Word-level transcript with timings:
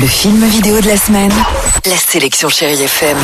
Le 0.00 0.06
film 0.06 0.44
vidéo 0.44 0.80
de 0.80 0.86
la 0.86 0.96
semaine. 0.96 1.32
La 1.84 1.96
sélection 1.96 2.48
Chérie 2.48 2.80
FM. 2.80 3.16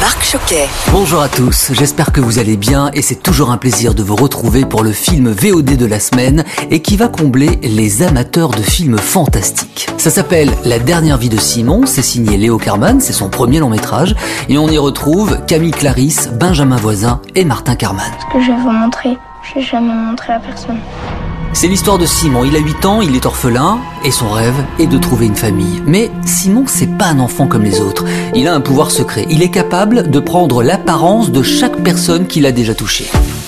Marc 0.00 0.24
Choquet. 0.24 0.66
Bonjour 0.90 1.20
à 1.20 1.28
tous, 1.28 1.72
j'espère 1.72 2.10
que 2.10 2.22
vous 2.22 2.38
allez 2.38 2.56
bien 2.56 2.90
et 2.94 3.02
c'est 3.02 3.22
toujours 3.22 3.50
un 3.50 3.58
plaisir 3.58 3.94
de 3.94 4.02
vous 4.02 4.16
retrouver 4.16 4.64
pour 4.64 4.82
le 4.82 4.92
film 4.92 5.30
VOD 5.30 5.76
de 5.76 5.84
la 5.84 6.00
semaine 6.00 6.44
et 6.70 6.80
qui 6.80 6.96
va 6.96 7.08
combler 7.08 7.58
les 7.62 8.02
amateurs 8.02 8.50
de 8.50 8.62
films 8.62 8.96
fantastiques. 8.96 9.88
Ça 9.98 10.08
s'appelle 10.08 10.50
La 10.64 10.78
dernière 10.78 11.18
vie 11.18 11.28
de 11.28 11.38
Simon, 11.38 11.84
c'est 11.84 12.00
signé 12.00 12.38
Léo 12.38 12.56
Carman, 12.56 12.98
c'est 13.00 13.12
son 13.12 13.28
premier 13.28 13.58
long 13.58 13.68
métrage 13.68 14.14
et 14.48 14.56
on 14.56 14.68
y 14.68 14.78
retrouve 14.78 15.44
Camille 15.46 15.72
Clarisse, 15.72 16.30
Benjamin 16.32 16.76
Voisin 16.76 17.20
et 17.34 17.44
Martin 17.44 17.76
Carman. 17.76 18.10
que 18.32 18.40
je 18.40 18.46
vais 18.46 18.58
vous 18.58 18.70
montrer. 18.70 19.18
Je 19.42 19.58
n'ai 19.58 19.64
jamais 19.64 19.92
montré 19.94 20.32
à 20.32 20.40
personne. 20.40 20.78
C'est 21.58 21.68
l'histoire 21.68 21.96
de 21.96 22.04
Simon, 22.04 22.44
il 22.44 22.54
a 22.54 22.58
8 22.58 22.84
ans, 22.84 23.00
il 23.00 23.16
est 23.16 23.24
orphelin 23.24 23.78
et 24.04 24.10
son 24.10 24.28
rêve 24.28 24.52
est 24.78 24.86
de 24.86 24.98
trouver 24.98 25.24
une 25.24 25.34
famille. 25.36 25.82
Mais 25.86 26.10
Simon, 26.26 26.64
c'est 26.66 26.98
pas 26.98 27.06
un 27.06 27.18
enfant 27.18 27.46
comme 27.46 27.62
les 27.62 27.80
autres. 27.80 28.04
Il 28.34 28.46
a 28.46 28.52
un 28.54 28.60
pouvoir 28.60 28.90
secret. 28.90 29.24
Il 29.30 29.42
est 29.42 29.48
capable 29.50 30.10
de 30.10 30.20
prendre 30.20 30.62
l'apparence 30.62 31.30
de 31.30 31.42
chaque 31.42 31.82
personne 31.82 32.26
qu'il 32.26 32.44
a 32.44 32.52
déjà 32.52 32.74
touchée. 32.74 33.06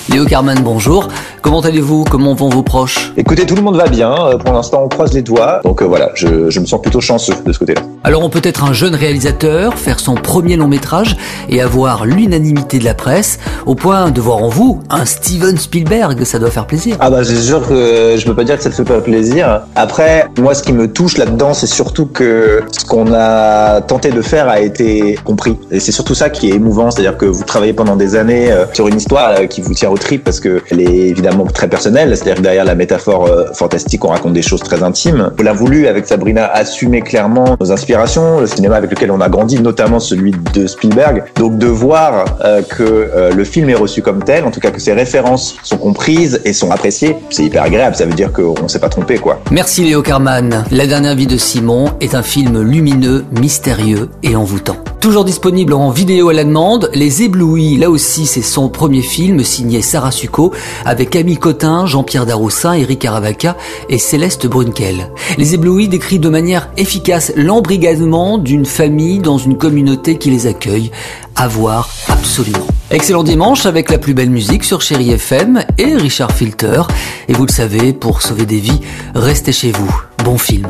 Léo 0.09 0.25
Carman, 0.25 0.59
bonjour. 0.65 1.09
Comment 1.43 1.61
allez-vous? 1.61 2.05
Comment 2.05 2.33
vont 2.35 2.49
vos 2.49 2.63
proches? 2.63 3.13
Écoutez, 3.19 3.45
tout 3.45 3.55
le 3.55 3.61
monde 3.61 3.77
va 3.77 3.89
bien. 3.89 4.11
Euh, 4.13 4.39
Pour 4.39 4.55
l'instant, 4.55 4.81
on 4.85 4.89
croise 4.89 5.13
les 5.13 5.21
doigts. 5.21 5.61
Donc 5.65 5.83
euh, 5.83 5.85
voilà, 5.85 6.09
je, 6.15 6.49
je 6.49 6.61
me 6.61 6.65
sens 6.67 6.81
plutôt 6.81 7.03
chanceux 7.03 7.35
de 7.45 7.53
ce 7.53 7.59
côté-là. 7.59 7.83
Alors 8.05 8.23
on 8.25 8.31
peut 8.31 8.41
être 8.43 8.65
un 8.65 8.73
jeune 8.73 8.95
réalisateur, 8.95 9.75
faire 9.75 10.01
son 10.01 10.15
premier 10.15 10.57
long 10.57 10.67
métrage 10.67 11.15
et 11.51 11.61
avoir 11.61 12.07
l'unanimité 12.07 12.79
de 12.79 12.85
la 12.85 12.95
presse, 12.95 13.39
au 13.67 13.75
point 13.75 14.11
de 14.11 14.21
voir 14.21 14.39
en 14.39 14.49
vous 14.49 14.81
un 14.89 15.05
Steven 15.05 15.59
Spielberg, 15.59 16.25
ça 16.25 16.39
doit 16.39 16.51
faire 16.51 16.67
plaisir. 16.67 16.97
Ah 17.01 17.11
bah 17.11 17.23
c'est 17.23 17.41
sûr 17.41 17.67
que 17.69 17.98
je 18.17 18.25
peux 18.25 18.35
pas 18.35 18.45
dire 18.45 18.57
que 18.57 18.63
ça 18.63 18.71
te 18.71 18.75
fait 18.75 18.85
pas 18.85 19.01
plaisir. 19.01 19.63
Après, 19.75 20.27
moi 20.39 20.55
ce 20.55 20.63
qui 20.63 20.73
me 20.73 20.93
touche 20.93 21.19
là-dedans, 21.19 21.55
c'est 21.55 21.67
surtout 21.67 22.07
que 22.07 22.63
ce 22.77 22.85
qu'on 22.85 23.13
a 23.13 23.81
tenté 23.81 24.11
de 24.11 24.23
faire 24.23 24.49
a 24.49 24.61
été 24.61 25.19
compris. 25.25 25.57
Et 25.71 25.81
c'est 25.81 25.93
surtout 25.93 26.15
ça 26.15 26.31
qui 26.31 26.51
est 26.51 26.55
émouvant, 26.55 26.91
c'est-à-dire 26.91 27.17
que 27.17 27.27
vous 27.27 27.45
travaillez 27.45 27.73
pendant 27.73 27.97
des 27.97 28.17
années 28.17 28.51
euh, 28.51 28.65
sur 28.73 28.89
une 28.89 28.97
histoire 28.97 29.31
euh, 29.31 29.47
qui 29.47 29.61
vous 29.61 29.75
tient 29.75 29.91
au 29.91 29.97
trip 29.97 30.25
parce 30.25 30.41
que 30.41 30.63
elle 30.71 30.81
est 30.81 31.09
évidemment 31.09 31.45
très 31.45 31.69
personnelle, 31.69 32.17
c'est-à-dire 32.17 32.37
que 32.37 32.43
derrière 32.43 32.65
la 32.65 32.75
métaphore 32.75 33.27
euh, 33.27 33.45
fantastique, 33.53 34.05
on 34.05 34.09
raconte 34.09 34.33
des 34.33 34.43
choses 34.43 34.63
très 34.63 34.83
intimes. 34.83 35.31
On 35.39 35.43
l'a 35.43 35.53
voulu 35.53 35.87
avec 35.87 36.07
Sabrina 36.07 36.47
assumer 36.47 37.01
clairement 37.01 37.57
nos 37.61 37.73
inspirations, 37.73 38.41
le 38.41 38.47
cinéma 38.47 38.77
avec 38.77 38.91
lequel 38.91 39.11
on 39.11 39.21
a 39.21 39.29
grandi, 39.29 39.61
notamment 39.61 40.01
celui 40.01 40.33
de 40.55 40.67
Spielberg. 40.67 41.25
Donc 41.37 41.59
de 41.59 41.67
voir 41.67 42.25
que 42.69 43.33
le 43.35 43.45
film 43.45 43.69
est 43.71 43.75
reçu 43.75 44.03
comme 44.03 44.23
tel, 44.23 44.45
en 44.45 44.51
tout 44.51 44.61
cas 44.61 44.71
que 44.71 44.81
ses 44.81 44.93
références 44.93 45.57
sont 45.63 45.79
comprises 45.79 46.41
et 46.45 46.53
sont 46.53 46.71
appréciées, 46.71 47.17
c'est 47.31 47.45
hyper 47.45 47.63
agréable. 47.63 47.88
Ça 47.95 48.07
veut 48.07 48.13
dire 48.13 48.33
qu'on 48.33 48.69
s'est 48.69 48.79
pas 48.79 48.89
trompé, 48.89 49.19
quoi. 49.19 49.41
Merci 49.51 49.85
Léo 49.85 50.03
Carman. 50.03 50.65
La 50.71 50.87
dernière 50.87 51.15
vie 51.15 51.27
de 51.27 51.37
Simon 51.37 51.93
est 52.01 52.15
un 52.15 52.23
film 52.23 52.61
lumineux, 52.61 53.25
mystérieux 53.41 54.11
et 54.23 54.37
envoûtant. 54.37 54.77
Toujours 55.01 55.25
disponible 55.25 55.75
en 55.75 55.91
vidéo 55.91 56.29
à 56.29 56.33
la 56.33 56.43
demande, 56.43 56.91
Les 56.93 57.23
Éblouis, 57.23 57.77
là 57.77 57.89
aussi 57.89 58.27
c'est 58.27 58.43
son 58.43 58.69
premier 58.69 59.01
film 59.01 59.45
signé 59.45 59.81
Sarah 59.81 60.11
Succo 60.11 60.53
avec 60.85 61.11
Camille 61.11 61.39
Cotin, 61.39 61.87
Jean-Pierre 61.87 62.27
Daroussin, 62.27 62.73
Eric 62.73 62.99
Caravaca 62.99 63.57
et 63.89 63.99
Céleste 63.99 64.49
Brunkel. 64.49 65.13
Les 65.37 65.55
Éblouis 65.55 65.87
décrit 65.87 66.19
de 66.19 66.29
manière 66.29 66.71
efficace 66.77 67.33
l'embrigadement 67.37 68.39
d'une 68.39 68.67
famille 68.67 69.21
dans 69.21 69.39
une 69.39 69.57
communauté 69.57 70.19
qui 70.19 70.31
les 70.31 70.49
accueille. 70.49 70.91
À 71.37 71.47
voir 71.47 71.89
absolument. 72.09 72.67
Excellent 72.91 73.23
dimanche 73.23 73.67
avec 73.67 73.91
la 73.91 73.99
plus 73.99 74.15
belle 74.15 74.31
musique 74.31 74.65
sur 74.65 74.81
Chéri 74.81 75.13
FM 75.13 75.63
et 75.79 75.95
Richard 75.95 76.33
Filter. 76.33 76.83
Et 77.29 77.35
vous 77.35 77.47
le 77.47 77.53
savez, 77.53 77.93
pour 77.93 78.23
sauver 78.23 78.47
des 78.47 78.59
vies, 78.59 78.81
restez 79.15 79.53
chez 79.53 79.71
vous. 79.71 80.03
Bon 80.25 80.39
film. 80.39 80.67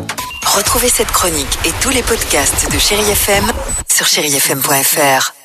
Retrouvez 0.55 0.89
cette 0.89 1.13
chronique 1.13 1.59
et 1.65 1.73
tous 1.81 1.91
les 1.91 2.03
podcasts 2.03 2.73
de 2.73 2.79
Chérie 2.79 3.11
FM 3.11 3.45
sur 3.93 4.07
chérifm.fr. 4.07 5.38